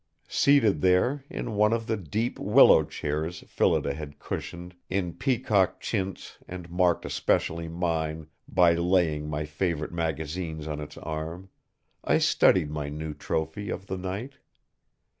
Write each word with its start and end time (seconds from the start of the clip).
Seated 0.29 0.81
there, 0.81 1.25
in 1.29 1.51
one 1.53 1.71
of 1.73 1.85
the 1.85 1.95
deep 1.95 2.39
willow 2.39 2.81
chairs 2.83 3.41
Phillida 3.47 3.93
had 3.93 4.17
cushioned 4.17 4.73
in 4.89 5.13
peacock 5.13 5.79
chintz 5.79 6.39
and 6.47 6.71
marked 6.71 7.05
especially 7.05 7.67
mine 7.69 8.25
by 8.47 8.73
laying 8.73 9.29
my 9.29 9.45
favorite 9.45 9.91
magazines 9.93 10.67
on 10.67 10.79
its 10.79 10.97
arm, 10.97 11.49
I 12.03 12.17
studied 12.17 12.71
my 12.71 12.89
new 12.89 13.13
trophy 13.13 13.69
of 13.69 13.85
the 13.85 13.97
night. 13.97 14.37